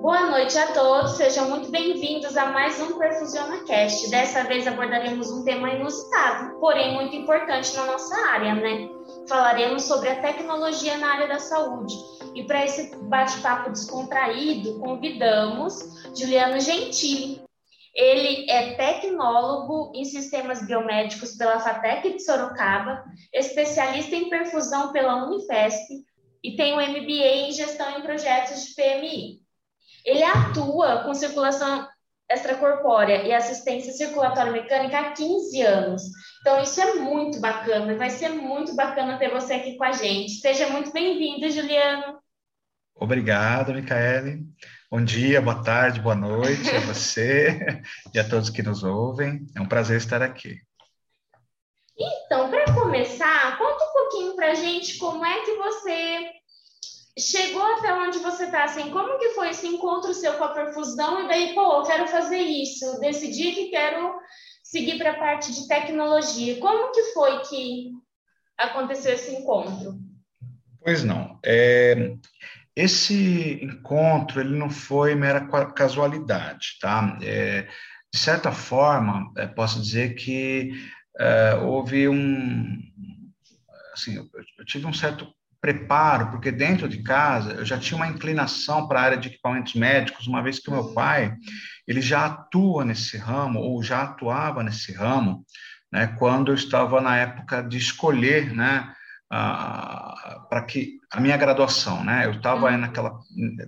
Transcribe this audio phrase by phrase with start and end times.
[0.00, 4.08] Boa noite a todos, sejam muito bem-vindos a mais um PerfusionaCast.
[4.10, 8.88] Dessa vez abordaremos um tema inusitado, porém muito importante na nossa área, né?
[9.28, 11.94] Falaremos sobre a tecnologia na área da saúde.
[12.34, 15.74] E para esse bate-papo descontraído, convidamos
[16.16, 17.42] Juliano Gentili.
[17.94, 23.04] Ele é tecnólogo em sistemas biomédicos pela FATEC de Sorocaba,
[23.34, 26.06] especialista em perfusão pela Unifesp
[26.42, 29.39] e tem um MBA em gestão em projetos de PMI.
[30.04, 31.86] Ele atua com circulação
[32.30, 36.02] extracorpórea e assistência circulatória mecânica há 15 anos.
[36.40, 40.34] Então, isso é muito bacana, vai ser muito bacana ter você aqui com a gente.
[40.34, 42.18] Seja muito bem-vindo, Juliano.
[42.94, 44.44] Obrigado, Micaele.
[44.90, 47.82] Bom dia, boa tarde, boa noite a você
[48.14, 49.46] e a todos que nos ouvem.
[49.56, 50.56] É um prazer estar aqui.
[51.98, 56.30] Então, para começar, conta um pouquinho para a gente como é que você
[57.20, 61.24] chegou até onde você está, assim, como que foi esse encontro seu com a perfusão
[61.24, 64.18] e daí, pô, eu quero fazer isso, decidi que quero
[64.62, 66.60] seguir para a parte de tecnologia.
[66.60, 67.90] Como que foi que
[68.56, 69.98] aconteceu esse encontro?
[70.82, 71.38] Pois não.
[71.44, 72.14] É,
[72.74, 77.18] esse encontro ele não foi mera casualidade, tá?
[77.22, 77.68] É,
[78.12, 80.70] de certa forma, é, posso dizer que
[81.18, 82.78] é, houve um,
[83.92, 85.26] assim, eu, eu tive um certo
[85.60, 89.74] preparo, porque dentro de casa eu já tinha uma inclinação para a área de equipamentos
[89.74, 91.36] médicos, uma vez que o meu pai
[91.86, 95.44] ele já atua nesse ramo ou já atuava nesse ramo,
[95.92, 98.92] né, quando eu estava na época de escolher, né,
[99.28, 103.18] para que a minha graduação, né, eu estava naquela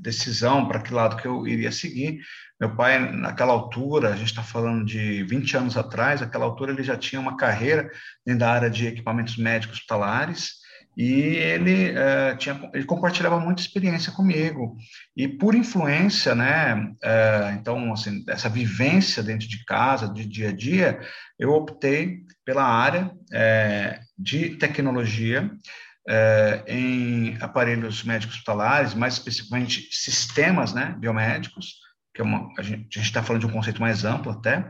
[0.01, 2.21] decisão para que lado que eu iria seguir.
[2.61, 6.85] Meu pai, naquela altura, a gente está falando de 20 anos atrás, naquela altura ele
[6.85, 7.91] já tinha uma carreira
[8.25, 10.62] dentro da área de equipamentos médicos hospitalares,
[10.97, 14.77] e ele uh, tinha ele compartilhava muita experiência comigo
[15.17, 20.53] e por influência né uh, então assim essa vivência dentro de casa de dia a
[20.53, 21.01] dia
[21.39, 25.51] eu optei pela área uh, de tecnologia
[26.67, 31.77] em aparelhos médicos hospitalares mais especificamente sistemas né biomédicos
[32.13, 34.69] que é uma, a gente está falando de um conceito mais amplo até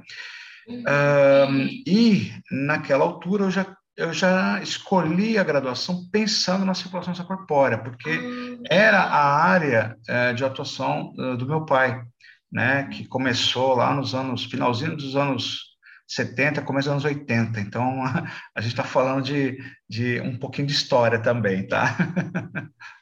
[0.68, 1.68] uhum.
[1.86, 3.64] e naquela altura eu já
[3.97, 8.69] eu já escolhi a graduação pensando na circulação extracorpórea, porque ah.
[8.70, 12.03] era a área é, de atuação uh, do meu pai,
[12.50, 15.72] né, que começou lá nos anos, finalzinho dos anos
[16.08, 17.60] 70, começo dos anos 80.
[17.60, 18.03] Então,
[18.54, 19.58] a gente está falando de,
[19.88, 21.97] de um pouquinho de história também, tá?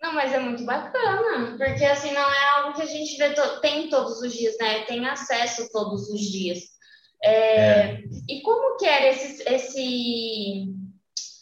[0.00, 3.60] Não, mas é muito bacana, porque assim, não é algo que a gente vê to
[3.60, 4.84] tem todos os dias, né?
[4.84, 6.75] Tem acesso todos os dias.
[7.22, 8.02] É, é.
[8.28, 10.74] E como que era esse, esse,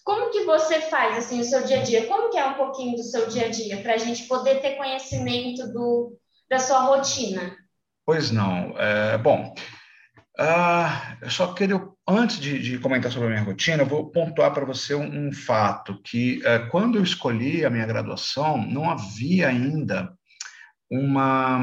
[0.05, 2.07] Como que você faz, assim, o seu dia a dia?
[2.07, 4.77] Como que é um pouquinho do seu dia a dia, para a gente poder ter
[4.77, 6.17] conhecimento do,
[6.49, 7.57] da sua rotina?
[8.07, 8.79] Pois não.
[8.79, 9.55] É, bom,
[10.39, 14.53] uh, eu só queria, antes de, de, comentar sobre a minha rotina, eu vou pontuar
[14.53, 19.49] para você um, um, fato, que uh, quando eu escolhi a minha graduação, não havia
[19.49, 20.13] ainda
[20.91, 21.59] uma...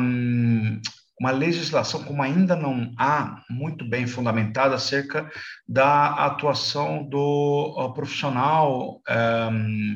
[1.21, 5.29] Um, uma legislação, como ainda não há muito bem fundamentada, acerca
[5.67, 8.99] da atuação do profissional
[9.51, 9.95] um,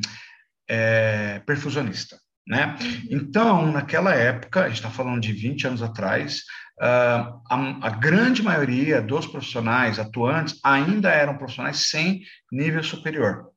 [0.70, 2.18] é, perfusionista.
[2.48, 2.78] Né?
[3.10, 6.44] Então, naquela época, a gente está falando de 20 anos atrás,
[6.80, 12.22] uh, a, a, grande maioria dos profissionais atuantes ainda eram profissionais sem
[12.52, 13.50] nível superior.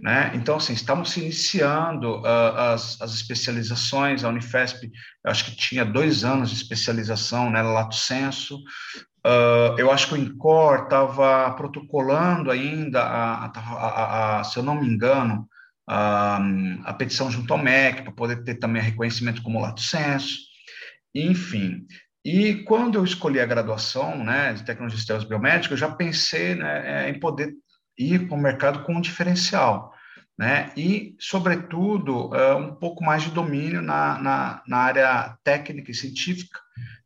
[0.00, 0.30] Né?
[0.34, 4.90] Então, assim, estamos se iniciando uh, as, as especializações, a Unifesp,
[5.24, 8.56] eu acho que tinha dois anos de especialização, né, Lato Senso,
[9.26, 14.80] uh, eu acho que o INCOR estava protocolando ainda, a, a, a, se eu não
[14.80, 15.48] me engano,
[15.86, 20.38] a, petição junto ao MEC, para poder ter também reconhecimento como Lato Senso,
[21.14, 21.86] enfim.
[22.24, 26.54] E quando eu escolhi a graduação né, de tecnologia de sistemas biomédicos, eu já pensei
[26.54, 27.52] né, em poder
[27.98, 29.94] ir para o mercado com um diferencial,
[30.36, 30.72] né?
[30.76, 36.58] E, sobretudo, uh, um pouco mais de domínio na, na, na, área técnica e científica,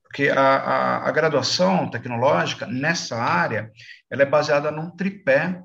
[0.03, 3.71] porque a, a, a, graduação tecnológica nessa área
[4.11, 5.63] ela é baseada num tripé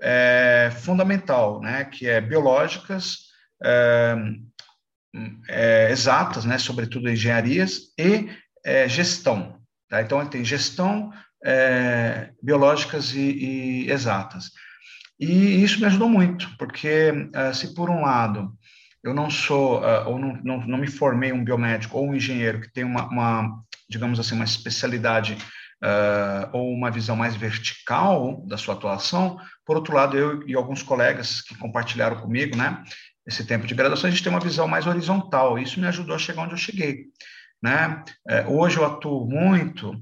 [0.00, 1.84] é, fundamental, né?
[1.84, 3.28] Que é biológicas,
[3.62, 4.16] é,
[5.48, 6.58] é, exatas, né?
[6.58, 8.28] Sobretudo engenharias e
[8.64, 9.60] é, gestão.
[9.88, 10.00] Tá?
[10.02, 11.12] Então, tem gestão,
[11.44, 14.50] é, biológicas e, e, exatas.
[15.18, 18.52] E isso me ajudou muito, porque uh, se por um lado
[19.02, 22.60] eu não sou, uh, ou não, não, não, me formei um biomédico ou um engenheiro
[22.60, 25.36] que tem uma, uma digamos assim, uma especialidade
[25.82, 30.82] uh, ou uma visão mais vertical da sua atuação, por outro lado, eu e alguns
[30.82, 32.82] colegas que compartilharam comigo, né,
[33.26, 35.58] esse tempo de graduação, a gente tem uma visão mais horizontal.
[35.58, 37.04] Isso me ajudou a chegar onde eu cheguei.
[37.62, 38.02] Né?
[38.28, 39.94] É, hoje eu atuo muito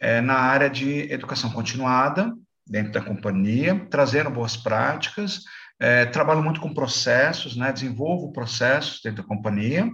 [0.00, 2.32] é, na área de educação continuada,
[2.66, 5.42] dentro da companhia, trazendo boas práticas,
[5.78, 9.88] é, trabalho muito com processos, né, desenvolvo processos dentro da companhia,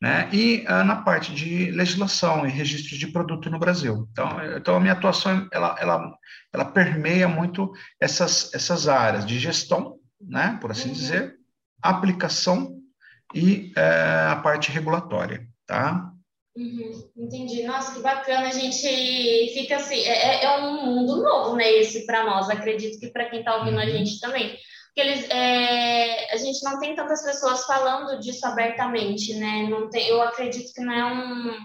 [0.00, 4.06] né, e ah, na parte de legislação e registro de produto no Brasil.
[4.12, 6.14] Então, então a minha atuação, ela, ela,
[6.52, 10.94] ela permeia muito essas, essas áreas de gestão, né, por assim uhum.
[10.94, 11.34] dizer,
[11.82, 12.78] aplicação
[13.34, 16.10] e é, a parte regulatória, tá?
[16.56, 17.64] Uhum, entendi.
[17.64, 18.48] Nossa, que bacana.
[18.48, 18.86] A gente
[19.52, 21.68] fica assim, é, é, é um mundo novo, né?
[21.70, 22.48] Esse para nós.
[22.48, 23.90] Acredito que para quem está ouvindo a uhum.
[23.90, 24.56] gente também.
[24.94, 29.68] Porque eles, é, a gente não tem tantas pessoas falando disso abertamente, né?
[29.68, 31.58] Não tem, eu acredito que não é um,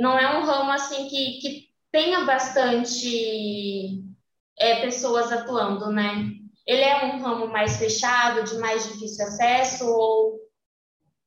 [0.00, 4.02] não é um ramo assim que, que tenha bastante
[4.58, 6.32] é, pessoas atuando, né?
[6.66, 10.41] Ele é um ramo mais fechado, de mais difícil acesso, ou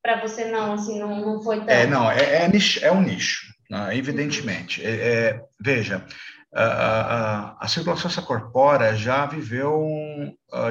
[0.06, 1.68] para você não, assim, não, não foi tão...
[1.68, 3.96] É, não, é, é, nicho, é um nicho, né?
[3.96, 4.80] evidentemente.
[4.86, 6.06] É, é, veja,
[6.54, 9.84] a, a, a circulação corpórea já viveu,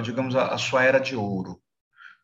[0.01, 1.59] digamos, a, a sua era de ouro,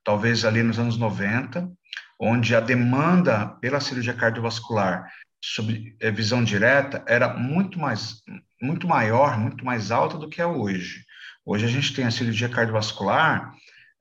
[0.06, 1.70] talvez ali nos anos 90,
[2.18, 5.06] onde a demanda pela cirurgia cardiovascular
[5.44, 8.22] sob é, visão direta era muito mais
[8.62, 11.04] muito maior, muito mais alta do que é hoje.
[11.44, 13.52] Hoje a gente tem a cirurgia cardiovascular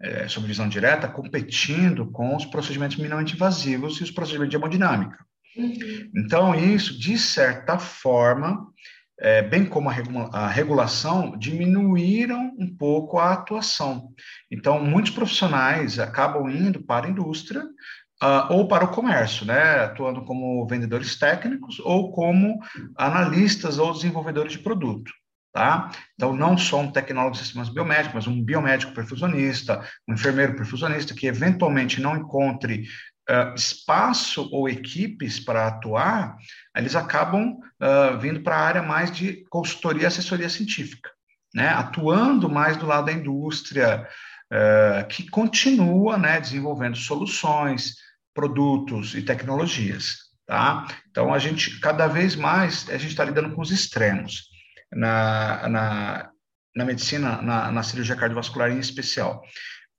[0.00, 5.19] é, sob visão direta, competindo com os procedimentos minimamente invasivos e os procedimentos de hemodinâmica.
[5.56, 6.11] Uhum.
[6.17, 8.67] Então, isso, de certa forma,
[9.20, 14.08] é, bem como a, regula a, regulação, diminuíram um pouco a atuação.
[14.50, 17.62] Então, muitos profissionais acabam indo para a indústria
[18.23, 22.58] uh, ou para o comércio, né, atuando como vendedores técnicos ou como
[22.96, 25.12] analistas ou desenvolvedores de produto.
[25.52, 25.91] Tá?
[26.14, 31.12] Então, não só um tecnólogo de sistemas biomédicos, mas um biomédico perfusionista, um enfermeiro perfusionista
[31.12, 32.85] que eventualmente não encontre
[33.29, 36.37] uh, espaço ou equipes para atuar,
[36.76, 41.11] eles acabam uh, vindo para a área mais de consultoria e assessoria científica,
[41.53, 41.69] né?
[41.70, 44.06] atuando mais do lado da indústria,
[44.53, 47.96] uh, que continua né, desenvolvendo soluções,
[48.32, 50.31] produtos e tecnologias.
[50.46, 50.87] Tá?
[51.11, 54.50] Então, a gente, cada vez mais, a gente está lidando com os extremos
[54.92, 56.31] na, na,
[56.75, 59.42] na medicina, na, na, cirurgia cardiovascular em especial.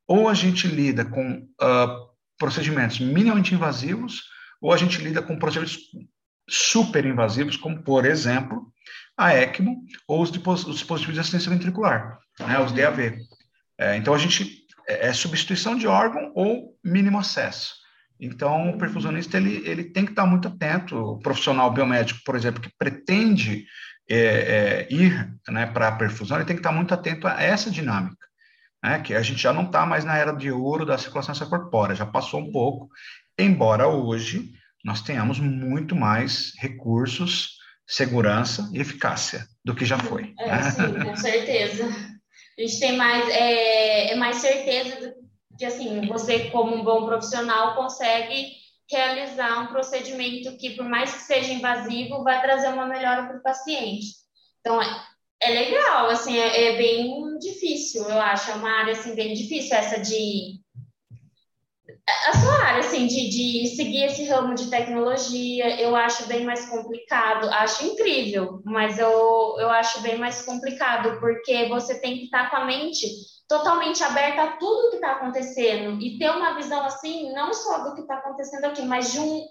[0.07, 4.23] Ou a gente lida com uh, procedimentos minimamente invasivos,
[4.61, 5.79] ou a gente lida com procedimentos
[6.49, 8.71] super invasivos, como, por exemplo,
[9.17, 13.17] a ECMO ou os, dispositivos de assistência ventricular, né, os DAV.
[13.77, 17.75] É, então, a gente é, é substituição de órgão ou mínimo acesso.
[18.19, 20.95] Então, o perfusionista ele, ele tem que estar muito atento.
[20.95, 23.65] O profissional biomédico, por exemplo, que pretende
[24.13, 27.69] é, é, ir né, para a perfusão, ele tem que estar muito atento a essa
[27.69, 28.27] dinâmica,
[28.83, 31.95] né, que a gente já não está mais na era de ouro da circulação corpórea,
[31.95, 32.89] já passou um pouco,
[33.37, 34.51] embora hoje
[34.83, 40.33] nós tenhamos muito mais recursos, segurança e eficácia do que já foi.
[40.39, 40.71] É, né?
[40.71, 41.85] Sim, com certeza.
[42.57, 45.13] A gente tem mais, é, é mais certeza
[45.57, 48.60] que, assim, você, como um bom profissional, consegue
[48.91, 53.43] realizar um procedimento que, por mais que seja invasivo, vai trazer uma melhora para o
[53.43, 54.07] paciente.
[54.59, 54.87] Então, é,
[55.41, 59.75] é legal, assim, é, é, bem difícil, eu acho, é uma área, assim, bem difícil
[59.75, 60.59] essa de...
[62.27, 66.67] A sua área, assim, de, de seguir esse ramo de tecnologia, eu acho bem mais
[66.67, 72.49] complicado, acho incrível, mas eu, eu acho bem mais complicado, porque você tem que estar
[72.49, 73.07] com a mente
[73.51, 77.95] totalmente aberta a tudo que está acontecendo e ter uma visão assim, não só do
[77.95, 79.45] que está acontecendo aqui, mas de um,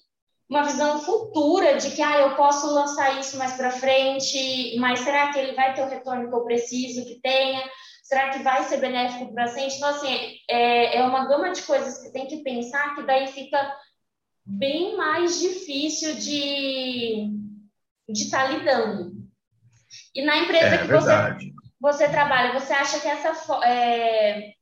[0.49, 5.31] uma visão futura de que ah, eu posso lançar isso mais para frente, mas será
[5.31, 7.63] que ele vai ter o retorno que eu preciso que tenha?
[8.03, 9.77] Será que vai ser benéfico para o paciente?
[9.77, 13.77] Então, assim, é, é uma gama de coisas que tem que pensar que daí fica
[14.47, 17.29] bem mais difícil de
[18.09, 19.13] estar tá lidando.
[20.15, 21.45] E na empresa é, que verdade.
[21.45, 23.33] você você trabalha, você acha que essa
[23.65, 24.53] é,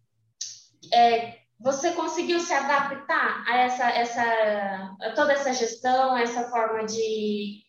[0.95, 7.63] é, você conseguiu se adaptar a essa, essa a toda essa gestão, essa forma de,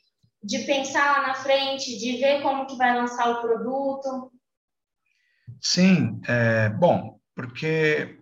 [0.44, 4.32] de pensar lá na frente, de ver como que vai lançar o produto?
[5.60, 8.20] Sim, é, bom, porque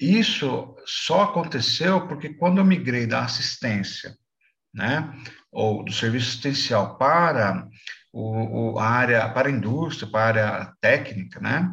[0.00, 4.16] isso só aconteceu porque quando eu migrei da assistência,
[4.72, 5.12] né,
[5.52, 7.68] ou do serviço assistencial para
[8.12, 11.70] o, o, a área para a indústria, para a área técnica, né?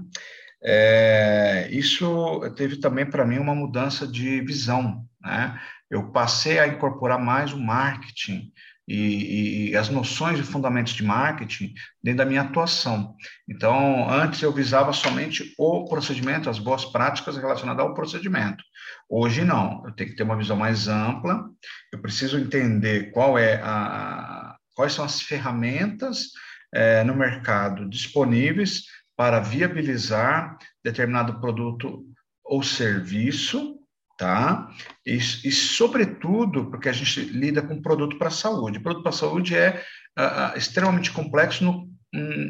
[0.64, 5.60] É, isso teve também para mim uma mudança de visão, né?
[5.90, 8.52] Eu passei a incorporar mais o marketing
[8.88, 11.74] e, e, as noções e fundamentos de marketing
[12.04, 13.16] dentro da minha atuação.
[13.48, 18.64] Então, antes eu visava somente o procedimento, as boas práticas relacionadas ao procedimento.
[19.10, 21.46] Hoje não, eu tenho que ter uma visão mais ampla,
[21.92, 24.45] eu preciso entender qual é a,
[24.76, 26.32] quais são as ferramentas
[26.74, 28.84] é, no mercado disponíveis
[29.16, 32.04] para viabilizar determinado produto
[32.44, 33.76] ou serviço
[34.18, 34.70] tá?
[35.06, 38.80] E, e, sobretudo, porque a gente lida com produto para saúde.
[38.80, 39.84] Produto para saúde é
[40.18, 41.90] uh, extremamente complexo, no,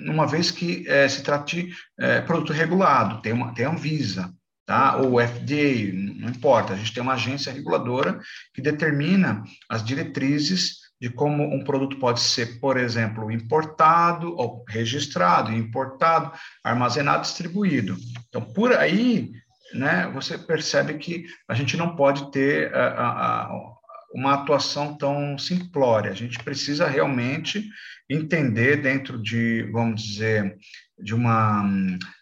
[0.08, 4.32] uma vez que uh, se trata de uh, produto regulado, tem, uma, tem a Anvisa,
[4.66, 4.98] tá?
[4.98, 8.20] ou FDA, não importa, a gente tem uma agência reguladora
[8.54, 15.52] que determina as diretrizes de como um produto pode ser, por exemplo, importado, ou registrado,
[15.52, 16.32] importado,
[16.64, 17.98] armazenado, distribuído.
[18.28, 19.32] Então, por aí,
[19.74, 23.50] né, você percebe que a gente não pode ter a, a,
[24.14, 26.12] uma atuação tão simplória.
[26.12, 27.68] A gente precisa realmente
[28.10, 30.58] entender dentro de, vamos dizer,
[30.98, 31.64] de uma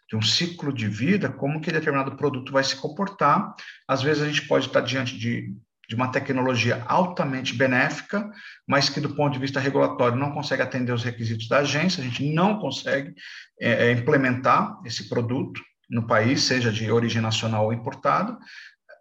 [0.09, 3.55] de um ciclo de vida, como que determinado produto vai se comportar.
[3.87, 5.55] Às vezes a gente pode estar diante de,
[5.87, 8.29] de uma tecnologia altamente benéfica,
[8.67, 12.05] mas que do ponto de vista regulatório não consegue atender os requisitos da agência, a
[12.05, 13.13] gente não consegue
[13.59, 18.37] é, implementar esse produto no país, seja de origem nacional ou importado,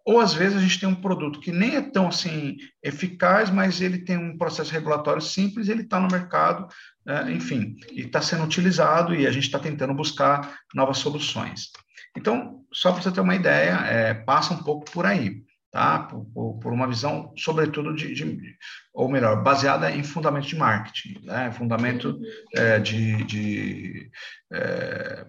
[0.05, 3.79] ou às vezes a gente tem um produto que nem é tão assim eficaz, mas
[3.79, 6.67] ele tem um processo regulatório simples, ele está no mercado,
[7.07, 11.69] é, enfim, e está sendo utilizado e a gente está tentando buscar novas soluções.
[12.17, 15.41] Então, só para você ter uma ideia, é, passa um pouco por aí,
[15.73, 16.07] tá?
[16.33, 18.55] Por, por uma visão, sobretudo, de, de,
[18.93, 21.51] ou melhor, baseada em fundamento de marketing, né?
[21.51, 22.19] fundamento
[22.55, 24.11] é, de, de
[24.53, 25.25] é,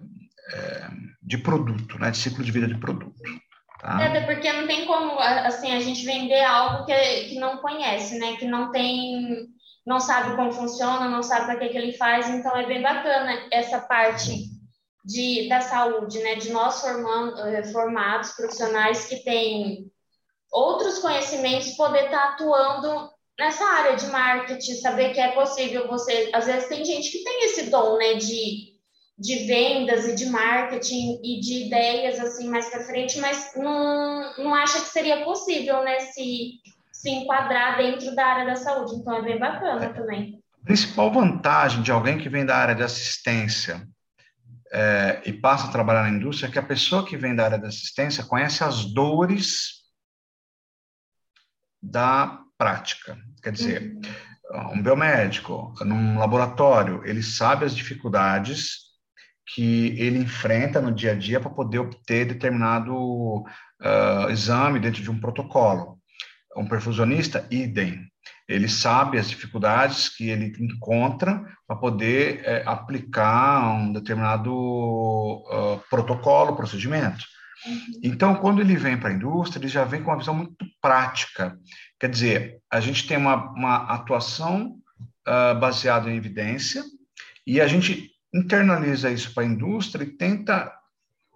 [0.53, 0.87] é,
[1.21, 3.19] de produto, né, de ciclo de vida de produto.
[3.81, 3.99] Tá?
[3.99, 6.93] É, até porque não tem como assim a gente vender algo que,
[7.29, 9.47] que não conhece, né, que não tem,
[9.83, 13.47] não sabe como funciona, não sabe para que, que ele faz, então é bem bacana
[13.51, 14.45] essa parte
[15.03, 17.35] de, da saúde, né, de nós formando,
[17.71, 19.91] formados profissionais que têm
[20.55, 26.29] outros conhecimentos poder estar tá atuando nessa área de marketing, saber que é possível você,
[26.33, 28.75] às vezes tem gente que tem esse dom, né, de
[29.17, 34.53] de vendas e de marketing e de ideias assim mais para frente, mas não, não
[34.53, 36.59] acha que seria possível, né, se,
[36.91, 38.95] se enquadrar dentro da área da saúde.
[38.95, 39.89] Então é bem bacana é.
[39.93, 40.43] também.
[40.61, 43.87] A principal vantagem de alguém que vem da área de assistência
[44.71, 47.59] é, e passa a trabalhar na indústria é que a pessoa que vem da área
[47.59, 49.84] de assistência conhece as dores
[51.81, 53.17] da prática.
[53.41, 53.97] Quer dizer,
[54.51, 54.73] uhum.
[54.73, 58.85] um biomédico, num laboratório, ele sabe as dificuldades
[59.53, 65.11] que ele enfrenta no dia a dia para poder obter determinado uh, exame dentro de
[65.11, 65.99] um protocolo.
[66.57, 68.09] Um perfusionista, idem.
[68.47, 76.55] Ele sabe as dificuldades que ele encontra para poder é, aplicar um determinado uh, protocolo,
[76.55, 77.25] procedimento.
[77.65, 77.99] Uhum.
[78.03, 81.57] Então, quando ele vem para a indústria, ele já vem com uma visão muito prática.
[81.99, 84.77] Quer dizer, a gente tem uma, uma atuação
[85.27, 86.83] uh, baseada em evidência
[87.45, 90.71] e a gente internaliza isso para a indústria e tenta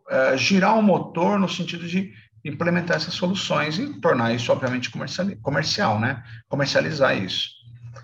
[0.10, 5.28] uh, girar o motor no sentido de implementar essas soluções e tornar isso, obviamente, comercial,
[5.42, 6.24] comercial né?
[6.48, 7.60] Comercializar isso.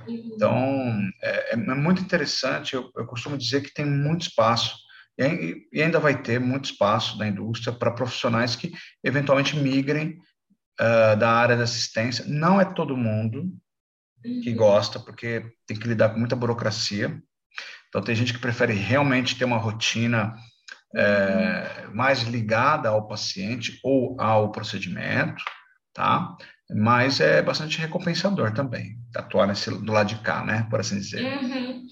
[0.08, 2.74] Então, é, é muito interessante.
[2.74, 4.76] Eu, eu, costumo dizer que tem muito espaço
[5.18, 8.72] e, ainda vai ter muito espaço da indústria para profissionais que
[9.04, 10.18] eventualmente migrem
[10.80, 12.26] uh, da área da assistência.
[12.28, 13.50] Não é todo mundo
[14.44, 14.56] que uhum.
[14.56, 17.22] gosta, porque tem que lidar com muita burocracia.
[17.88, 20.36] Então, tem gente que prefere realmente ter uma rotina
[20.96, 25.44] é, mais ligada ao paciente ou ao procedimento,
[25.94, 26.36] tá?
[26.70, 30.66] Mas é bastante recompensador também, atuar nesse, do lado de cá, né?
[30.70, 31.24] Por assim dizer.
[31.24, 31.84] Uhum.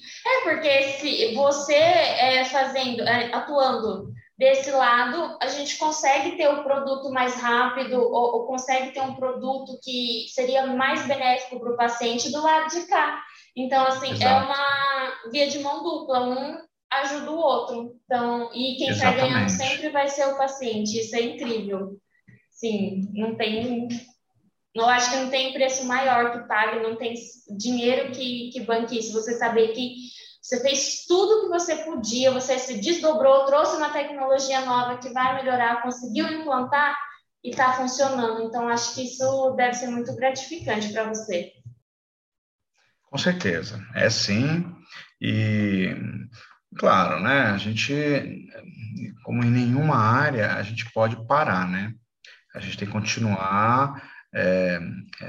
[0.44, 6.64] Porque se você é, fazendo, é, atuando desse lado, a gente consegue ter o um
[6.64, 11.78] produto mais rápido ou, ou, consegue ter um produto que seria mais benéfico para o
[11.78, 13.24] paciente do lado de cá.
[13.56, 14.26] Então, assim, é Exato.
[14.26, 16.58] é uma via de mão dupla, um
[16.92, 17.96] ajuda o outro.
[18.06, 21.00] Então, e quem está ganhando sempre vai ser o paciente.
[21.00, 21.98] Isso é incrível.
[22.52, 23.88] Sim, não tem.
[24.74, 27.14] Eu acho que não tem preço maior que pague, não tem
[27.58, 29.14] dinheiro que, que banque isso.
[29.14, 29.94] Você saber que
[30.44, 35.36] você fez tudo que você podia, você se desdobrou, trouxe uma tecnologia nova que vai
[35.36, 36.98] melhorar, conseguiu implantar
[37.42, 38.44] e está funcionando.
[38.44, 41.54] Então, acho que isso deve ser muito gratificante para você.
[43.10, 44.70] Com certeza, é sim.
[45.22, 45.96] E,
[46.78, 47.94] claro, né, a gente,
[49.24, 51.94] como em nenhuma área, a gente pode parar, né?
[52.54, 54.80] A gente tem que continuar é,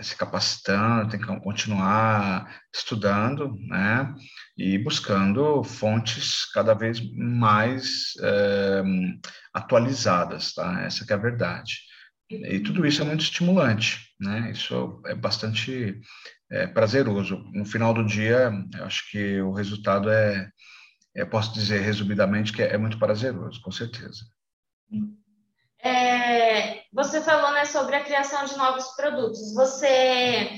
[0.03, 4.15] se capacitando, tem que continuar estudando, né?
[4.57, 8.83] E buscando fontes cada vez mais é,
[9.53, 10.83] atualizadas, tá?
[10.83, 11.81] Essa é a verdade.
[12.31, 14.51] E tudo isso é muito estimulante, né?
[14.51, 16.01] Isso é bastante
[16.51, 17.45] é, prazeroso.
[17.53, 20.49] No final do dia, eu acho que o resultado é,
[21.15, 24.25] é posso dizer resumidamente que é, é muito prazeroso, com certeza.
[25.83, 29.53] É, você falou né, sobre a criação de novos produtos.
[29.53, 30.49] Você,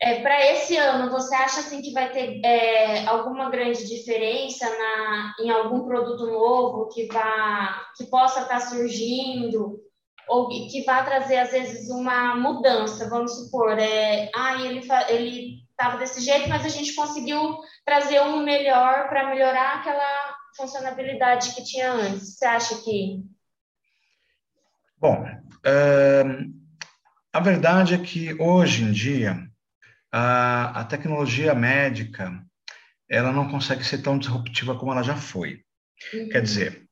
[0.00, 5.34] é, para esse ano, você acha assim que vai ter é, alguma grande diferença na,
[5.40, 9.80] em algum produto novo que vá, que possa estar tá surgindo
[10.28, 13.08] ou que vá trazer às vezes uma mudança?
[13.08, 18.42] Vamos supor, é, ah, ele ele estava desse jeito, mas a gente conseguiu trazer um
[18.42, 22.36] melhor para melhorar aquela funcionalidade que tinha antes.
[22.36, 23.24] Você acha que
[25.04, 26.54] Bom, uh,
[27.30, 29.46] a verdade é que hoje em dia
[30.10, 32.42] a, a, tecnologia médica
[33.06, 35.60] ela não consegue ser tão disruptiva como ela já foi.
[36.14, 36.30] Uhum.
[36.30, 36.86] Quer dizer,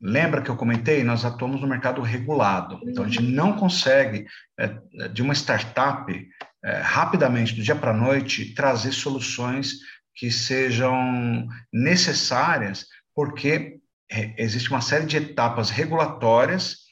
[0.00, 1.02] lembra que eu comentei?
[1.02, 2.82] Nós atuamos no mercado regulado, uhum.
[2.88, 3.30] então a gente uhum.
[3.32, 6.28] não consegue é, de uma startup
[6.62, 9.72] é, rapidamente do dia para a noite trazer soluções
[10.14, 13.80] que sejam necessárias, porque
[14.38, 16.85] existe uma série de etapas regulatórias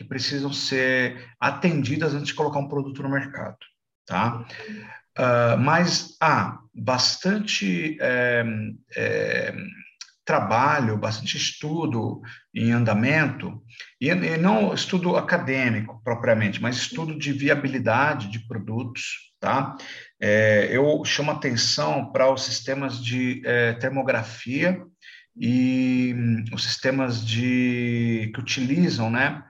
[0.00, 3.58] que precisam ser atendidas antes de colocar um produto no mercado,
[4.06, 4.46] tá?
[5.18, 8.42] Uh, mas há bastante é,
[8.96, 9.54] é,
[10.24, 12.22] trabalho, bastante estudo
[12.54, 13.62] em andamento,
[14.00, 19.76] e, e não estudo acadêmico propriamente, mas estudo de viabilidade de produtos, tá?
[20.18, 24.82] É, eu chamo atenção para os sistemas de é, termografia
[25.36, 29.44] e hum, os sistemas de que utilizam, né,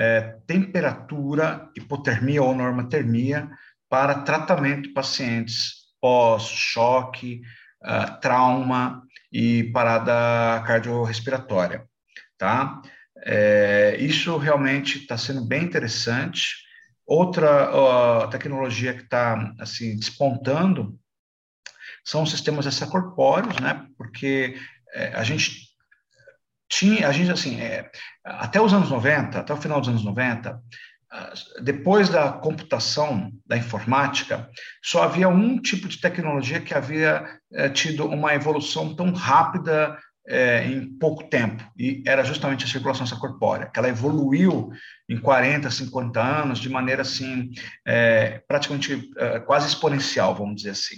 [0.00, 3.50] é, temperatura, hipotermia ou normotermia
[3.86, 7.42] para tratamento de pacientes pós-choque,
[7.84, 11.86] uh, trauma e parada cardiorrespiratória,
[12.38, 12.80] tá?
[13.18, 16.54] É, isso realmente está sendo bem interessante.
[17.06, 20.98] Outra uh, tecnologia que está assim despontando
[22.02, 23.86] são os sistemas extracorpóreos, né?
[23.98, 24.56] Porque
[24.94, 25.69] é, a gente
[26.80, 27.90] tinha, a gente, assim, é,
[28.24, 30.58] até os anos 90, até o final dos anos 90,
[31.62, 34.48] depois da computação, da informática,
[34.82, 40.64] só havia um tipo de tecnologia que havia é, tido uma evolução tão rápida é,
[40.64, 44.70] em pouco tempo, e era justamente a circulação extracorpórea, que ela evoluiu
[45.08, 47.50] em 40, 50 anos de maneira assim,
[47.86, 50.96] é, praticamente é, quase exponencial, vamos dizer assim.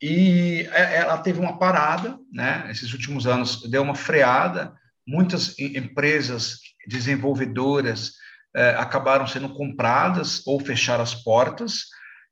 [0.00, 2.66] E é, ela teve uma parada, né?
[2.70, 4.72] Esses últimos anos deu uma freada.
[5.06, 8.12] Muitas empresas desenvolvedoras
[8.56, 11.84] eh, acabaram sendo compradas ou fecharam as portas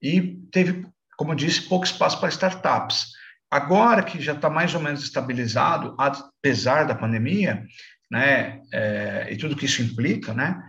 [0.03, 3.13] e teve, como eu disse, pouco espaço para startups.
[3.51, 7.65] Agora que já está mais ou menos estabilizado, apesar da pandemia,
[8.11, 10.61] né, é, e tudo que isso implica, né,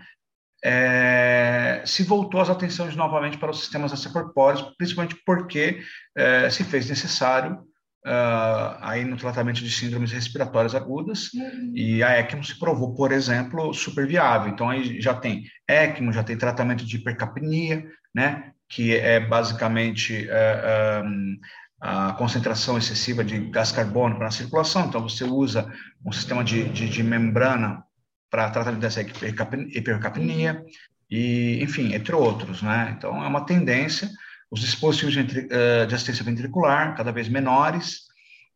[0.64, 5.82] é, se voltou as atenções novamente para os sistemas extracorpóreos, principalmente porque
[6.16, 7.68] é, se fez necessário
[8.08, 11.74] uh, aí no tratamento de síndromes respiratórias agudas uhum.
[11.76, 14.50] e a ECMO se provou, por exemplo, super viável.
[14.52, 21.06] Então aí já tem ECMO, já tem tratamento de hipercapnia, né, que é basicamente uh,
[21.06, 21.38] um,
[21.80, 24.88] a concentração excessiva de gás carbônico na circulação.
[24.88, 25.72] Então você usa
[26.04, 27.84] um sistema de, de, de membrana
[28.30, 30.64] para tratamento dessa hipercapnia,
[31.10, 32.94] e, enfim, entre outros, né?
[32.98, 34.10] Então, é uma tendência,
[34.52, 38.02] os dispositivos de, eh, de assistência ventricular cada vez menores,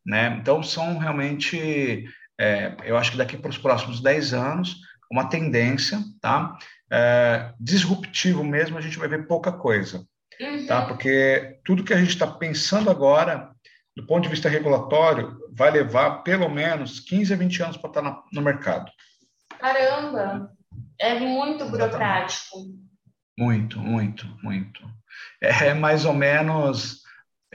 [0.04, 0.36] né?
[0.40, 2.04] Então, são realmente,
[2.38, 4.76] é, eu acho que daqui para os próximos 10 anos,
[5.10, 6.58] uma tendência, tá?
[6.90, 10.04] É, disruptivo mesmo, a gente vai ver pouca coisa,
[10.40, 10.66] uhum.
[10.66, 10.86] tá?
[10.86, 13.50] Porque tudo que a gente está pensando agora,
[13.96, 18.02] do ponto de vista regulatório, vai levar pelo menos 15 a 20 anos para estar
[18.02, 18.90] tá no mercado.
[19.62, 20.50] Caramba,
[20.98, 22.58] é muito burocrático.
[23.38, 24.82] Muito, muito, muito.
[25.40, 27.02] É mais ou menos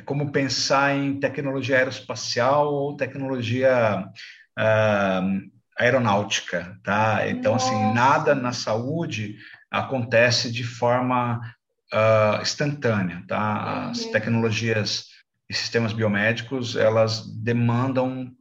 [0.05, 4.07] como pensar em tecnologia aeroespacial ou tecnologia
[4.57, 7.27] uh, aeronáutica, tá?
[7.27, 7.73] Então, Nossa.
[7.73, 9.35] assim, nada na saúde
[9.69, 11.41] acontece de forma
[11.93, 13.83] uh, instantânea, tá?
[13.83, 13.91] Uhum.
[13.91, 15.07] As tecnologias
[15.49, 18.31] e sistemas biomédicos, elas demandam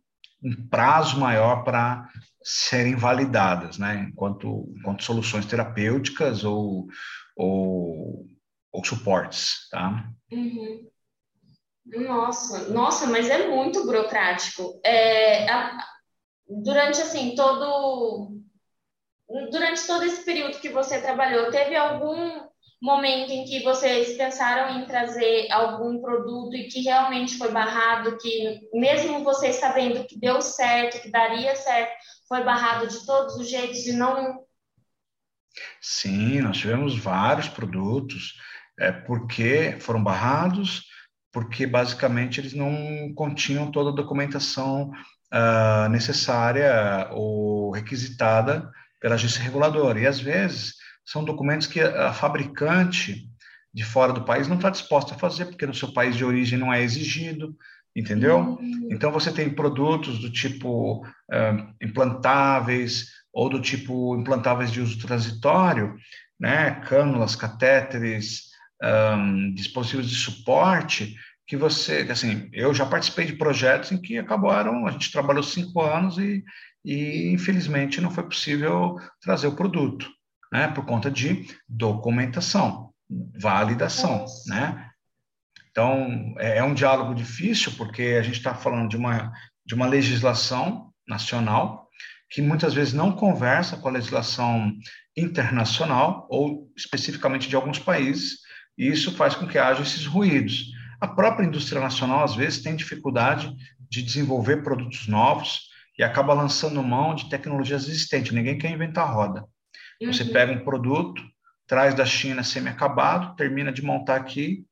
[0.47, 2.09] um prazo maior para
[2.43, 6.87] serem validadas, né, enquanto, enquanto soluções terapêuticas ou,
[7.37, 8.25] ou,
[8.71, 10.09] ou suportes, tá?
[10.31, 10.89] Uhum.
[11.87, 14.81] Nossa, nossa, mas é muito burocrático.
[14.85, 15.79] É, a,
[16.49, 18.41] durante, assim, todo...
[19.51, 22.47] durante todo esse período que você trabalhou, teve algum
[22.81, 28.61] momento em que vocês pensaram em trazer algum produto e que realmente foi barrado, que
[28.75, 31.93] mesmo vocês sabendo que deu certo, que daria certo,
[32.29, 34.45] foi barrado de todos os jeitos e não.
[35.81, 38.35] Sim, nós tivemos vários produtos,
[38.79, 40.85] é, porque foram barrados,
[41.33, 44.91] porque basicamente eles não continham toda a documentação
[45.33, 50.01] uh, necessária ou requisitada pela agência reguladora.
[50.01, 50.75] E às vezes
[51.07, 53.31] são documentos que a fabricante
[53.73, 56.59] de fora do país não está disposta a fazer, porque no seu país de origem
[56.59, 57.57] não é exigido,
[57.95, 58.39] entendeu?
[58.39, 58.89] Uhum.
[58.91, 65.95] Então você tem produtos do tipo uh, implantáveis ou do tipo implantáveis de uso transitório,
[66.41, 66.81] né?
[66.87, 68.51] Cânulas, catéteres,
[68.83, 71.15] um, dispositivos de suporte
[71.47, 75.81] que você, assim, eu já participei de projetos em que acabaram, a gente trabalhou cinco
[75.81, 76.43] anos e,
[76.85, 80.16] e infelizmente não foi possível trazer o produto
[80.53, 82.91] né, por conta de documentação,
[83.41, 84.55] validação, Nossa.
[84.55, 84.91] né?
[85.71, 89.33] Então, é, é um diálogo difícil, porque a gente está falando de uma,
[89.65, 91.87] de uma legislação nacional
[92.31, 94.73] que muitas vezes não conversa com a legislação
[95.17, 98.39] internacional ou especificamente de alguns países,
[98.77, 100.67] e isso faz com que haja esses ruídos.
[101.01, 103.55] A própria indústria nacional, às vezes, tem dificuldade
[103.89, 108.33] de desenvolver produtos novos e acaba lançando mão de tecnologias existentes.
[108.33, 109.45] Ninguém quer inventar roda.
[110.05, 110.33] Você uhum.
[110.33, 111.23] pega um produto,
[111.67, 114.67] traz da China semi-acabado, termina de montar aqui,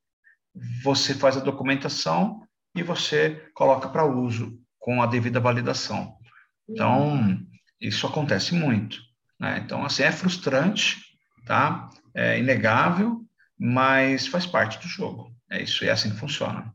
[0.83, 2.41] você faz a documentação
[2.75, 6.17] e você coloca para uso com a devida validação.
[6.67, 7.47] Então, uhum.
[7.79, 8.99] isso acontece muito.
[9.39, 9.61] Né?
[9.63, 10.97] Então, assim, é frustrante,
[11.45, 11.89] tá?
[12.13, 13.21] É inegável,
[13.57, 15.33] mas faz parte do jogo.
[15.49, 16.73] É isso, e é assim que funciona.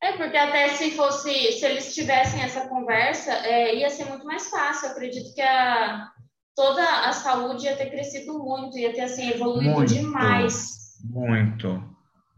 [0.00, 4.48] É, porque até se fosse, se eles tivessem essa conversa, é, ia ser muito mais
[4.48, 4.86] fácil.
[4.86, 6.08] Eu acredito que a,
[6.58, 10.98] toda a saúde ia ter crescido muito, ia ter assim evoluído muito, demais.
[11.04, 11.80] Muito,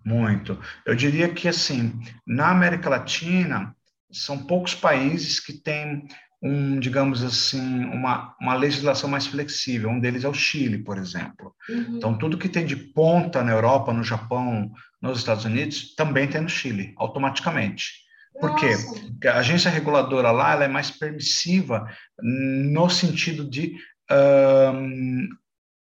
[0.05, 0.59] muito.
[0.85, 3.75] Eu diria que assim, na América Latina
[4.13, 6.07] são poucos países que têm
[6.43, 9.89] um, digamos assim, uma, uma legislação mais flexível.
[9.89, 11.55] Um deles é o Chile, por exemplo.
[11.71, 11.97] Uhum.
[11.97, 16.43] Então, tudo que tem de ponta na Europa, no Japão, nos Estados Unidos, também tem
[16.43, 18.01] no Chile, automaticamente.
[18.39, 18.77] Por quê?
[19.13, 21.87] Porque a agência reguladora lá ela é mais permissiva
[22.23, 23.77] no sentido de
[24.11, 25.29] um,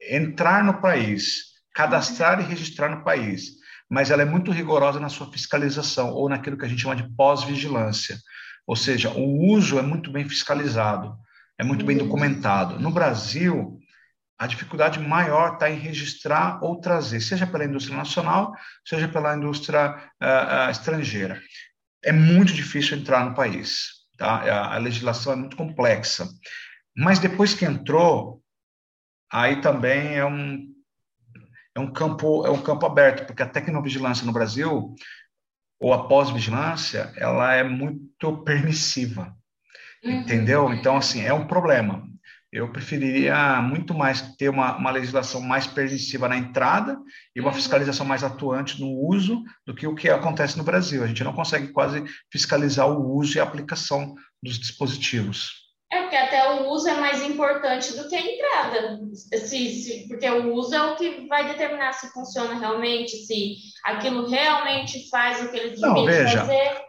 [0.01, 3.51] entrar no país, cadastrar e registrar no país,
[3.89, 7.07] mas ela é muito rigorosa na sua fiscalização ou naquilo que a gente chama de
[7.15, 8.17] pós-vigilância.
[8.65, 11.15] Ou seja, o uso é muito bem fiscalizado,
[11.57, 12.79] é muito bem documentado.
[12.79, 13.79] No Brasil,
[14.37, 19.95] a dificuldade maior está em registrar ou trazer, seja pela indústria nacional, seja pela indústria
[20.21, 21.39] uh, estrangeira.
[22.03, 24.73] É muito difícil entrar no país, tá?
[24.73, 26.27] A legislação é muito complexa.
[26.95, 28.41] Mas depois que entrou,
[29.31, 30.73] aí também é um,
[31.75, 34.95] é um campo é um campo aberto, porque a tecnovigilância no Brasil
[35.77, 39.35] ou a pós-vigilância, ela é muito permissiva.
[40.03, 40.21] Uhum.
[40.21, 40.73] Entendeu?
[40.73, 42.07] Então assim, é um problema.
[42.49, 46.97] Eu preferiria muito mais ter uma, uma legislação mais permissiva na entrada
[47.35, 47.55] e uma uhum.
[47.55, 51.03] fiscalização mais atuante no uso do que o que acontece no Brasil.
[51.03, 55.64] A gente não consegue quase fiscalizar o uso e a aplicação dos dispositivos.
[55.91, 58.99] É porque até o uso é mais importante do que a entrada.
[59.13, 64.27] Se, se, porque o uso é o que vai determinar se funciona realmente, se aquilo
[64.27, 66.85] realmente faz o que ele devia fazer.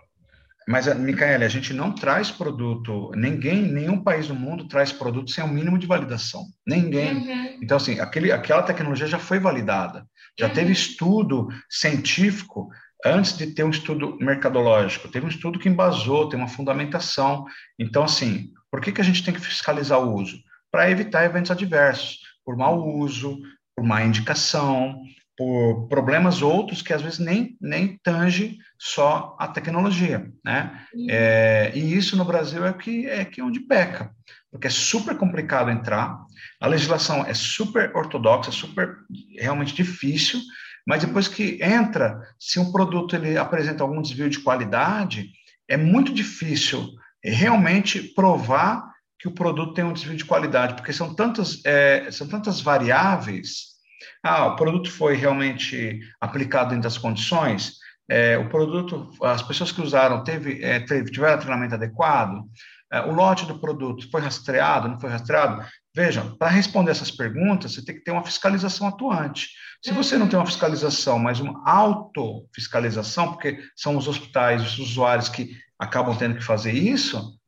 [0.69, 5.45] Mas, Micaela, a gente não traz produto, ninguém, nenhum país do mundo traz produto sem
[5.45, 6.45] o um mínimo de validação.
[6.67, 7.15] Ninguém.
[7.15, 7.59] Uhum.
[7.63, 10.05] Então, assim, aquele, aquela tecnologia já foi validada,
[10.37, 10.53] já uhum.
[10.53, 12.69] teve estudo científico
[13.05, 17.45] antes de ter um estudo mercadológico, teve um estudo que embasou, tem uma fundamentação.
[17.79, 20.39] Então, assim, por que, que a gente tem que fiscalizar o uso?
[20.71, 23.41] Para evitar eventos adversos, por mau uso,
[23.75, 25.03] por má indicação,
[25.37, 30.87] por problemas outros que às vezes nem, nem tange só a tecnologia, né?
[31.11, 34.11] É, e isso no Brasil é que é que é onde peca,
[34.51, 36.19] porque é super complicado entrar,
[36.61, 38.97] a legislação é super ortodoxa, super
[39.39, 40.41] realmente difícil,
[40.87, 45.31] mas depois que entra, se um produto ele apresenta algum desvio de qualidade,
[45.69, 46.89] é muito difícil
[47.31, 52.29] realmente provar que o produto tem um desvio de qualidade, porque são tantas, é, são
[52.29, 53.77] tantas variáveis.
[54.23, 57.75] Ah, o produto foi realmente aplicado dentro das condições,
[58.09, 62.45] é, o produto, as pessoas que usaram teve, é, teve tiveram treinamento adequado,
[62.93, 65.67] é, o lote do produto foi rastreado, não foi rastreado.
[65.95, 69.49] Vejam, para responder essas perguntas, você tem que ter uma fiscalização atuante.
[69.83, 75.29] Se você não tem uma fiscalização, mas uma autofiscalização, porque são os hospitais, os usuários
[75.29, 77.39] que acabam tendo que fazer isso,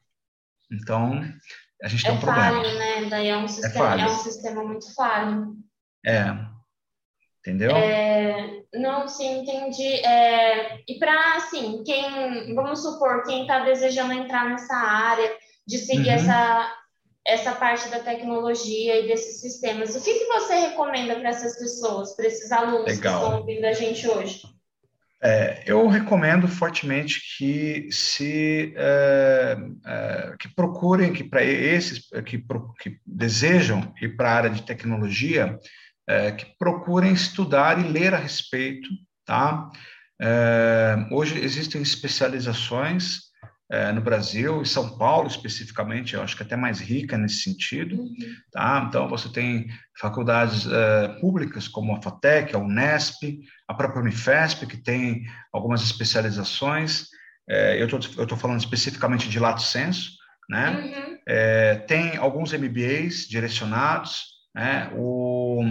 [0.71, 1.23] então
[1.83, 2.63] a gente tem é um problema.
[2.63, 3.05] Falho, né?
[3.09, 5.57] Daí é um, sistema, é, um Daí um sistema, é, é um sistema muito falho.
[6.05, 6.49] É.
[7.41, 7.75] Entendeu?
[7.75, 10.05] É, não, sim, entendi.
[10.05, 15.35] É, e para, assim, quem, vamos supor, quem está desejando entrar nessa área,
[15.67, 16.15] de seguir uhum.
[16.15, 16.77] essa,
[17.27, 22.15] essa parte da tecnologia e desses sistemas, o que, que você recomenda para essas pessoas,
[22.17, 23.19] para esses alunos Legal.
[23.19, 24.43] que estão ouvindo a gente hoje?
[25.21, 32.39] É, eu recomendo fortemente que se é, é, que procurem que para esses que,
[32.79, 35.59] que, desejam ir para a área de tecnologia
[36.09, 38.89] é, que procurem estudar e ler a respeito,
[39.25, 39.69] tá?
[40.21, 43.28] É, hoje existem especializações
[43.71, 47.43] é, no Brasil, em São Paulo especificamente, eu acho que é até mais rica nesse
[47.43, 48.17] sentido, uhum.
[48.51, 48.87] tá?
[48.89, 54.79] Então, você tem faculdades é, públicas como a FATEC, a Unesp, a própria Unifesp, que
[54.79, 57.09] tem algumas especializações,
[57.49, 60.13] é, eu estou falando especificamente de lato senso,
[60.49, 60.71] né?
[60.71, 61.19] Uhum.
[61.27, 64.91] É, tem alguns MBAs direcionados, né?
[64.95, 65.63] O,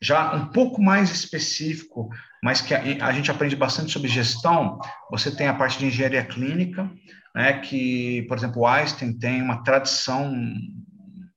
[0.00, 2.08] já um pouco mais específico,
[2.42, 4.78] mas que a, a gente aprende bastante sobre gestão,
[5.10, 6.90] você tem a parte de engenharia clínica,
[7.34, 10.32] né, que, por exemplo, o Einstein tem uma tradição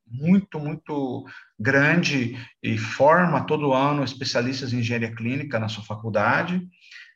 [0.08, 1.26] muito, muito
[1.60, 6.62] grande e forma todo ano especialistas em engenharia clínica na sua faculdade,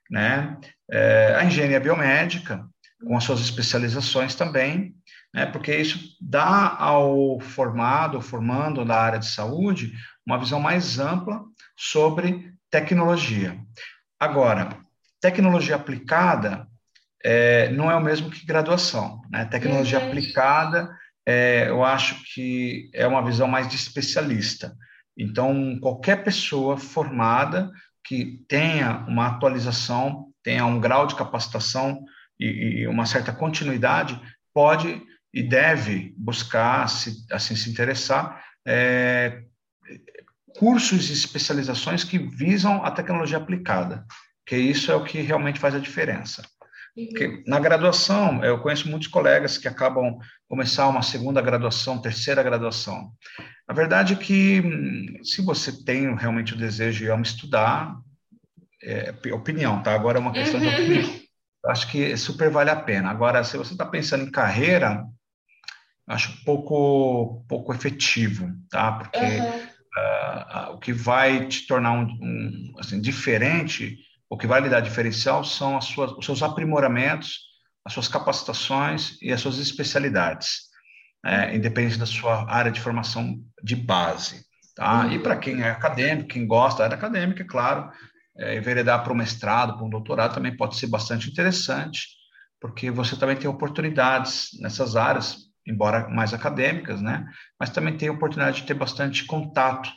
[0.09, 0.57] né?
[0.91, 2.65] É, a engenharia biomédica,
[3.05, 4.95] com as suas especializações também,
[5.33, 5.45] né?
[5.45, 9.93] Porque isso dá ao formado, formando na área de saúde,
[10.25, 11.41] uma visão mais ampla
[11.77, 13.59] sobre tecnologia.
[14.19, 14.77] Agora,
[15.21, 16.67] tecnologia aplicada
[17.23, 19.21] é, não é o mesmo que graduação.
[19.29, 19.45] Né?
[19.45, 20.07] Tecnologia uhum.
[20.07, 20.89] aplicada,
[21.25, 24.75] é, eu acho que é uma visão mais de especialista.
[25.17, 27.71] Então, qualquer pessoa formada
[28.05, 32.03] que tenha uma atualização, tenha um grau de capacitação
[32.39, 34.19] e, e uma certa continuidade,
[34.53, 35.01] pode
[35.33, 39.43] e deve buscar, se, assim se interessar, é,
[40.59, 44.05] cursos e especializações que visam a tecnologia aplicada,
[44.45, 46.43] que isso é o que realmente faz a diferença.
[46.93, 50.19] Porque na graduação, eu conheço muitos colegas que acabam
[50.49, 53.13] começar uma segunda graduação, terceira graduação.
[53.65, 57.95] A verdade é que, hum, se você tem realmente o desejo de estudar,
[58.83, 59.93] é opinião, tá?
[59.93, 60.67] Agora é uma questão uhum.
[60.67, 61.19] de opinião.
[61.63, 63.09] Eu acho que super vale a pena.
[63.09, 65.05] Agora, se você está pensando em carreira,
[66.05, 68.91] acho pouco, pouco efetivo, tá?
[68.93, 69.68] Porque uhum.
[69.99, 73.97] Uh, o que vai te tornar um, um assim, diferente
[74.29, 77.47] o que vai lhe dar diferencial são suas, os seus aprimoramentos,
[77.83, 80.69] as suas capacitações e as suas especialidades,
[81.25, 84.45] é, independente da sua área de formação de base.
[84.75, 85.07] Tá?
[85.07, 87.91] E para quem é acadêmico, quem gosta da área acadêmica, é claro,
[88.37, 92.07] é, enveredar para um mestrado, para um doutorado também pode ser bastante interessante,
[92.61, 97.25] porque você também tem oportunidades nessas áreas, embora mais acadêmicas, né?
[97.59, 99.89] Mas também tem oportunidade de ter bastante contato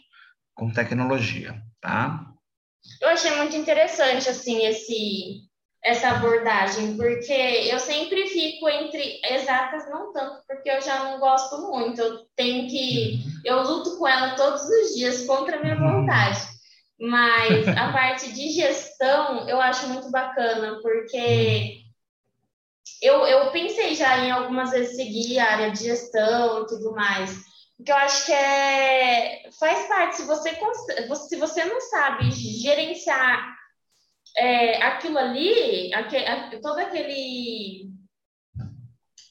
[0.55, 2.27] com tecnologia, tá?
[3.01, 5.43] Eu achei muito interessante, assim, esse,
[5.85, 11.71] essa abordagem, porque eu sempre fico entre exatas, não tanto, porque eu já não gosto
[11.71, 13.41] muito, eu tenho que, uhum.
[13.45, 16.01] eu luto com ela todos os dias contra a minha uhum.
[16.01, 16.41] vontade,
[17.01, 21.82] mas a parte de gestão eu acho muito bacana, porque
[23.03, 27.43] eu, eu pensei já em algumas vezes seguir a área de gestão e tudo mais,
[27.85, 30.17] que eu acho que é, faz parte.
[30.17, 30.57] Se você,
[31.29, 33.57] se você não sabe gerenciar
[34.37, 37.91] é, aquilo ali, aquele, todo aquele.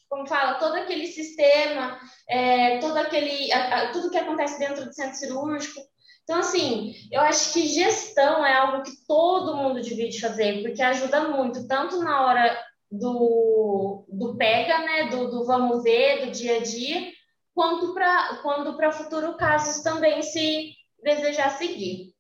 [0.10, 0.56] Como fala?
[0.56, 5.80] Todo aquele sistema, é, todo aquele, a, a, tudo que acontece dentro do centro cirúrgico.
[6.24, 11.30] Então, assim, eu acho que gestão é algo que todo mundo devia fazer, porque ajuda
[11.30, 16.62] muito, tanto na hora do, do pega, né, do, do vamos ver, do dia a
[16.62, 17.12] dia,
[17.54, 22.14] quanto para quando para futuro casos também se desejar seguir.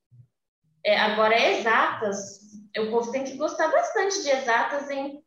[0.84, 2.40] É, agora, exatas,
[2.78, 5.22] o povo tem que gostar bastante de exatas, hein?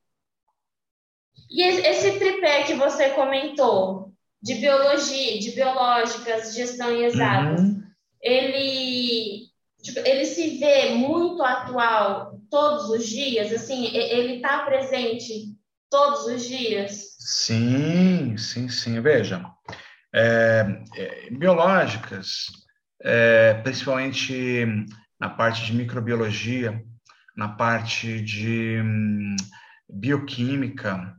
[1.50, 7.83] E esse tripé que você comentou, de biologia, de biológicas, gestão e exatas, uhum.
[8.20, 9.46] ele,
[9.83, 13.52] tipo, ele se vê muito atual todos os dias?
[13.52, 15.56] Assim, ele está presente
[15.90, 17.16] todos os dias?
[17.18, 19.00] Sim, sim, sim.
[19.00, 19.44] Veja,
[20.14, 20.64] é,
[20.94, 22.46] é, biológicas,
[23.02, 24.64] é, principalmente
[25.18, 26.80] na parte de microbiologia,
[27.36, 29.34] na parte de hum,
[29.92, 31.12] bioquímica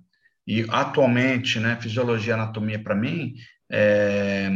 [0.48, 3.34] e atualmente, né, fisiologia e anatomia para mim,
[3.69, 4.50] é,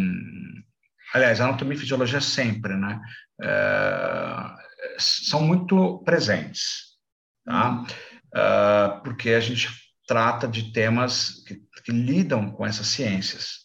[1.13, 3.01] aliás, anatomia e fisiologia sempre, né,
[3.41, 4.58] é,
[4.99, 6.97] são muito presentes,
[7.45, 7.85] tá?
[8.35, 9.69] Uh, porque a gente
[10.07, 13.59] trata de temas que, que lidam com essas ciências.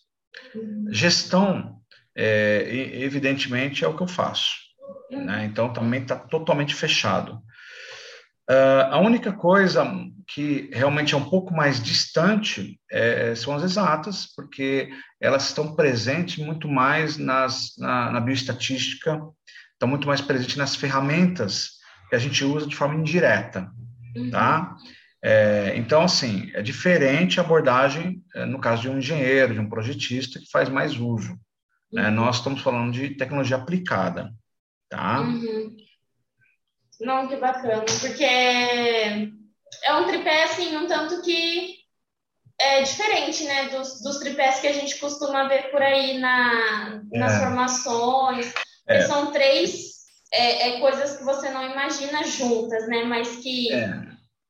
[0.90, 1.80] Gestão,
[2.16, 4.52] é, evidentemente, é o que eu faço.
[5.10, 5.46] Né?
[5.46, 7.42] Então, também está totalmente fechado.
[8.50, 9.84] Uh, a única coisa
[10.28, 16.44] que realmente é um pouco mais distante é, são as exatas, porque elas estão presentes
[16.44, 19.18] muito mais nas, na, na bioestatística,
[19.84, 21.74] estão muito mais presentes nas ferramentas
[22.08, 23.70] que a gente usa de forma indireta,
[24.16, 24.30] uhum.
[24.30, 24.76] tá?
[25.22, 29.68] É, então, assim, é diferente a abordagem é, no caso de um engenheiro, de um
[29.68, 31.38] projetista que faz mais uso.
[31.92, 32.02] Né?
[32.02, 32.02] Uhum.
[32.02, 32.10] Né?
[32.10, 34.32] Nós estamos falando de tecnologia aplicada,
[34.88, 35.20] tá?
[35.20, 35.76] Uhum.
[37.00, 41.74] Não, que bacana, porque é um tripé, assim, um tanto que
[42.58, 47.32] é diferente, né, dos, dos tripés que a gente costuma ver por aí na, nas
[47.32, 47.40] é.
[47.40, 48.54] formações,
[48.86, 49.02] é.
[49.02, 49.94] são três
[50.32, 54.02] é, é, coisas que você não imagina juntas, né, mas que é.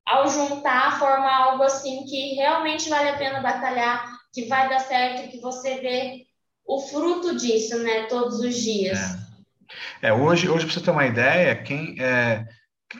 [0.06, 5.30] ao juntar forma algo assim que realmente vale a pena batalhar, que vai dar certo,
[5.30, 6.26] que você vê
[6.66, 8.98] o fruto disso, né, todos os dias.
[8.98, 10.08] É.
[10.08, 12.44] É, hoje, hoje para você ter uma ideia, quem é,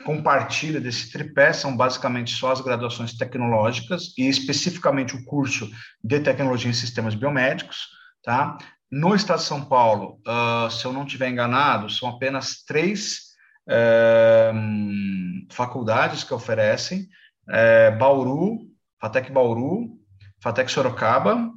[0.03, 5.69] compartilha desse tripé são basicamente só as graduações tecnológicas e especificamente o curso
[6.03, 7.87] de tecnologia em sistemas biomédicos,
[8.23, 8.57] tá?
[8.91, 13.33] No estado de São Paulo, uh, se eu não estiver enganado, são apenas três
[13.67, 17.07] uh, faculdades que oferecem:
[17.49, 18.59] uh, Bauru,
[19.01, 19.99] Fatec Bauru,
[20.41, 21.51] Fatec Sorocaba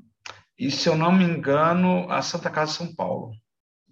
[0.59, 3.33] e, se eu não me engano, a Santa Casa de São Paulo.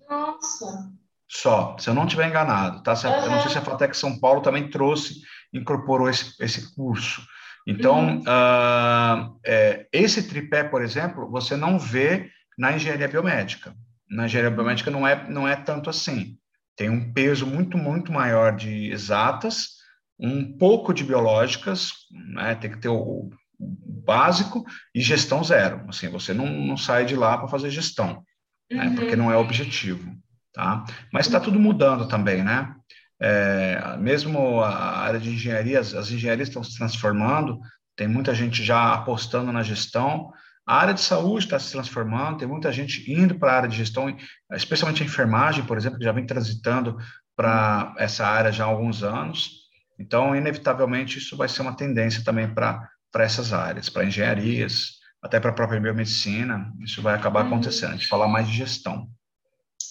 [0.08, 0.96] Nossa!
[1.28, 2.92] só, se eu não estiver enganado, tá?
[2.92, 3.24] uhum.
[3.24, 5.22] Eu não sei se a Fatec São Paulo também trouxe,
[5.52, 7.26] incorporou esse, esse curso.
[7.66, 8.20] Então, uhum.
[8.20, 13.74] uh, é, esse tripé, por exemplo, você não vê na engenharia biomédica.
[14.08, 16.38] Na engenharia biomédica não é, não é tanto assim.
[16.76, 19.76] Tem um peso muito, muito maior de exatas,
[20.18, 22.54] um pouco de biológicas, né?
[22.54, 24.64] tem que ter o, o básico
[24.94, 25.84] e gestão zero.
[25.88, 28.22] Assim, você não, não sai de lá para fazer gestão,
[28.70, 28.84] né?
[28.84, 28.90] uhum.
[28.90, 28.96] né?
[28.96, 30.16] porque não é objetivo.
[30.52, 30.84] Tá?
[31.12, 32.74] Mas está tudo mudando também, né?
[33.20, 37.58] É, mesmo a área de engenharia, as, as engenharias estão se transformando,
[37.94, 40.32] tem muita gente já apostando na gestão,
[40.66, 43.76] a área de saúde está se transformando, tem muita gente indo para a área de
[43.76, 44.14] gestão,
[44.52, 46.98] especialmente a enfermagem, por exemplo, que já vem transitando
[47.36, 49.66] para essa área já há alguns anos.
[49.98, 55.50] Então, inevitavelmente, isso vai ser uma tendência também para essas áreas, para engenharias, até para
[55.50, 57.48] a própria biomedicina, isso vai acabar uhum.
[57.48, 59.08] acontecendo, a gente falar mais de gestão.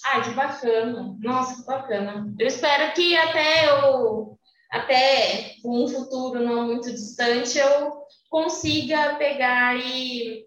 [0.04, 1.16] Ai, que bacana.
[1.20, 2.34] Nossa, que bacana.
[2.38, 4.38] Eu espero que até eu,
[4.70, 7.92] até um futuro não muito distante, eu
[8.30, 10.45] consiga pegar e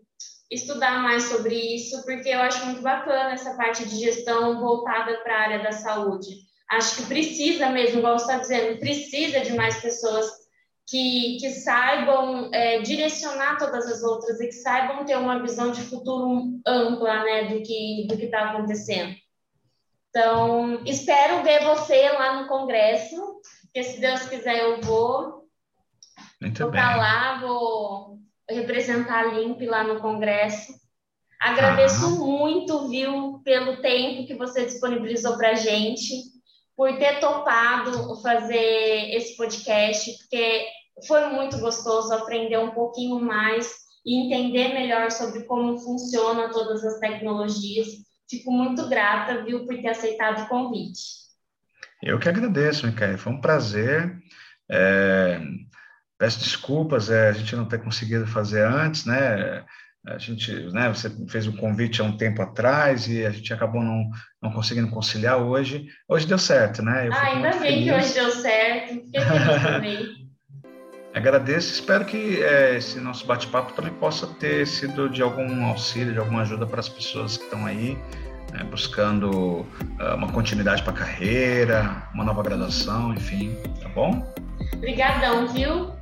[0.49, 5.35] estudar mais sobre isso, porque eu acho muito bacana essa parte de gestão voltada para
[5.35, 6.49] a área da saúde.
[6.71, 10.27] Acho que precisa mesmo, igual você está dizendo, precisa de mais pessoas
[10.87, 15.81] que, que saibam é, direcionar todas as outras e que saibam ter uma visão de
[15.81, 19.15] futuro ampla né, do que do está acontecendo.
[20.09, 25.47] Então, espero ver você lá no congresso, porque se Deus quiser eu vou.
[26.41, 28.18] Muito vou estar lá, vou
[28.49, 30.73] representar a Limp lá no congresso.
[31.39, 32.09] Agradeço ah.
[32.09, 36.13] muito, viu, pelo tempo que você disponibilizou para a gente,
[36.75, 40.65] por ter topado fazer esse podcast, porque
[41.07, 43.71] foi muito gostoso aprender um pouquinho mais
[44.05, 47.87] e entender melhor sobre como funcionam todas as tecnologias
[48.29, 51.01] Fico muito grata, viu, por ter aceitado o convite.
[52.03, 53.17] Eu que agradeço, Micael.
[53.17, 54.15] Foi um prazer.
[54.69, 55.41] É,
[56.19, 59.63] peço desculpas, é, a gente não ter conseguido fazer antes, né?
[60.05, 63.53] A gente, né, você fez o um convite há um tempo atrás e a gente
[63.53, 64.09] acabou não,
[64.41, 65.87] não conseguindo conciliar hoje.
[66.07, 67.07] Hoje deu certo, né?
[67.07, 68.93] Eu ah, ainda bem que hoje deu certo.
[68.95, 70.29] Fiquei feliz também.
[71.13, 76.19] Agradeço, espero que é, esse nosso bate-papo também possa ter sido de algum auxílio, de
[76.19, 77.97] alguma ajuda para as pessoas que estão aí
[78.53, 84.23] né, buscando uh, uma continuidade para a carreira, uma nova graduação, enfim, tá bom?
[84.73, 85.98] Obrigadão, viu?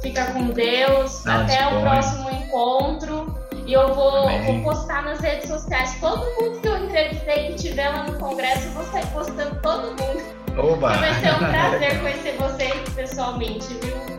[0.00, 3.38] Fica com Deus, Não, até o próximo encontro.
[3.66, 5.94] E eu vou, vou, postar nas redes sociais.
[6.00, 9.88] Todo mundo que eu entrevistei que estiver lá no congresso, eu vou sair postando todo
[9.88, 10.22] mundo.
[10.56, 10.94] Oba!
[10.94, 14.18] vai ser um prazer conhecer vocês pessoalmente, viu?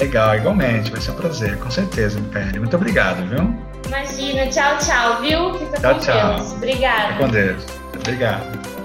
[0.00, 2.58] Legal, igualmente, vai ser um prazer, com certeza, Micaele.
[2.58, 3.54] Muito obrigado, viu?
[3.86, 5.58] Imagina, tchau, tchau, viu?
[5.58, 6.36] Fica tchau, com tchau.
[6.36, 6.52] Deus.
[6.52, 7.12] Obrigada.
[7.12, 7.66] Fica com Deus.
[7.94, 8.79] Obrigado.